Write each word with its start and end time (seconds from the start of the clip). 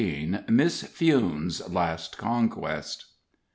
]MISS 0.47 0.81
FEWNE'S 0.81 1.69
LAST 1.69 2.17
CONQUEST. 2.17 3.05